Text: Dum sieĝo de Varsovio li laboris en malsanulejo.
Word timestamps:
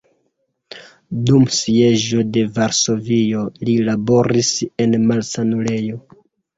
Dum 1.27 1.45
sieĝo 1.57 2.25
de 2.39 2.47
Varsovio 2.57 3.45
li 3.69 3.79
laboris 3.93 4.53
en 4.89 5.01
malsanulejo. 5.09 6.05